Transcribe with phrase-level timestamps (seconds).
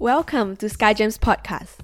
[0.00, 1.76] Welcome to SkyGems Podcast.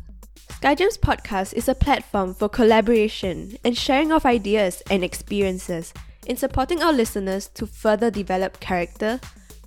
[0.49, 5.93] SkyGems Podcast is a platform for collaboration and sharing of ideas and experiences
[6.27, 9.21] in supporting our listeners to further develop character,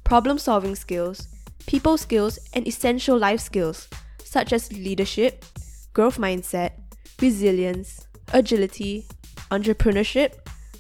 [0.04, 1.28] problem solving skills,
[1.68, 3.88] people skills, and essential life skills
[4.24, 5.46] such as leadership,
[5.94, 6.72] growth mindset,
[7.22, 9.06] resilience, agility,
[9.52, 10.34] entrepreneurship,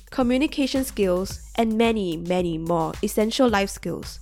[0.09, 4.19] communication skills, and many, many more essential life skills.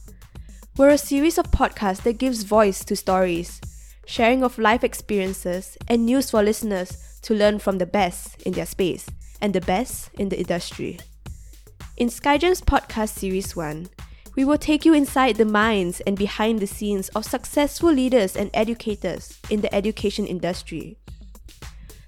[0.77, 3.59] We're a series of podcasts that gives voice to stories,
[4.05, 8.67] sharing of life experiences, and news for listeners to learn from the best in their
[8.67, 9.07] space
[9.41, 10.99] and the best in the industry.
[11.97, 13.89] In SkyGems Podcast Series 1,
[14.35, 18.51] we will take you inside the minds and behind the scenes of successful leaders and
[18.53, 20.99] educators in the education industry.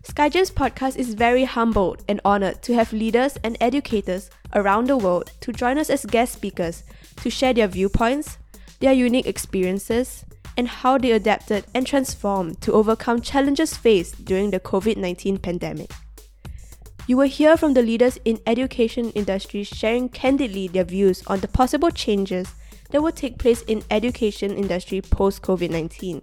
[0.04, 5.31] SkyGems Podcast is very humbled and honored to have leaders and educators around the world
[5.42, 6.84] to join us as guest speakers
[7.16, 8.38] to share their viewpoints,
[8.80, 10.25] their unique experiences,
[10.58, 15.89] and how they adapted and transformed to overcome challenges faced during the COVID 19 pandemic.
[17.07, 21.47] You will hear from the leaders in education industry sharing candidly their views on the
[21.47, 22.53] possible changes
[22.91, 26.22] that will take place in education industry post COVID-19.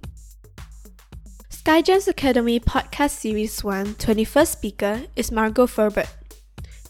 [1.50, 6.08] SkyGems Academy Podcast Series 1 21st speaker is Margot Furbert.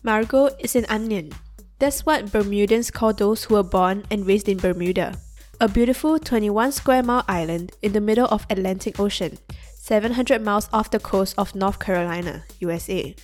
[0.03, 1.33] Margot is an onion.
[1.79, 5.17] That's what Bermudians call those who were born and raised in Bermuda
[5.61, 9.39] a beautiful 21 square mile island in the middle of Atlantic Ocean,
[9.75, 13.15] 700 miles off the coast of North Carolina, USA.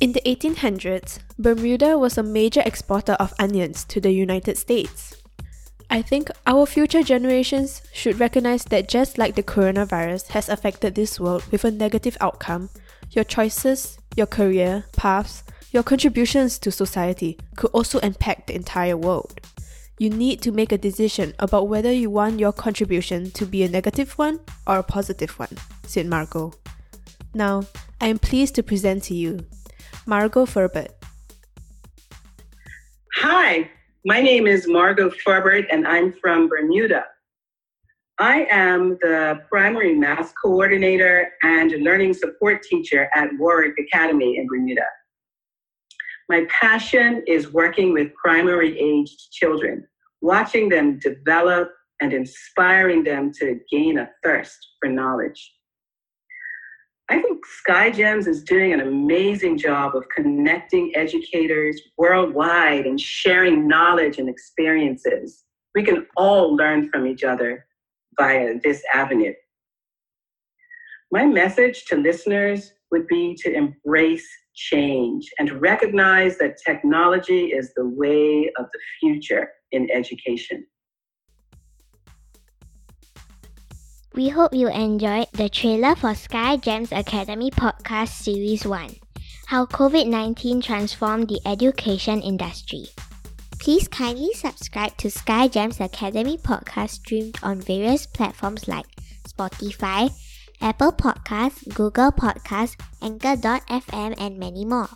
[0.00, 5.14] In the 1800s, Bermuda was a major exporter of onions to the United States.
[5.88, 11.20] I think our future generations should recognize that just like the coronavirus has affected this
[11.20, 12.68] world with a negative outcome,
[13.10, 19.40] your choices, your career, paths, your contributions to society could also impact the entire world
[19.98, 23.68] you need to make a decision about whether you want your contribution to be a
[23.68, 26.52] negative one or a positive one, said Margot.
[27.32, 27.64] Now,
[28.00, 29.46] I am pleased to present to you
[30.06, 30.88] Margot Furbert.
[33.16, 33.70] Hi,
[34.04, 37.04] my name is Margot Furbert and I'm from Bermuda.
[38.18, 44.84] I am the primary math coordinator and learning support teacher at Warwick Academy in Bermuda.
[46.28, 49.86] My passion is working with primary aged children,
[50.22, 51.70] watching them develop
[52.00, 55.52] and inspiring them to gain a thirst for knowledge.
[57.10, 64.18] I think SkyGems is doing an amazing job of connecting educators worldwide and sharing knowledge
[64.18, 65.44] and experiences.
[65.74, 67.66] We can all learn from each other
[68.18, 69.34] via this avenue.
[71.12, 77.74] My message to listeners would be to embrace change and to recognize that technology is
[77.74, 80.64] the way of the future in education.
[84.14, 88.90] We hope you enjoyed the trailer for Sky Gems Academy podcast series 1
[89.48, 92.84] How COVID 19 Transformed the Education Industry.
[93.58, 98.86] Please kindly subscribe to Sky Gems Academy podcast streamed on various platforms like
[99.26, 100.14] Spotify,
[100.60, 104.88] Apple Podcasts, Google Podcasts, Anchor.fm, and many more.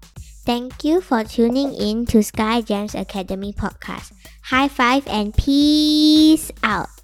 [0.46, 4.12] Thank you for tuning in to SkyGems Academy podcast.
[4.42, 6.99] High five and peace out.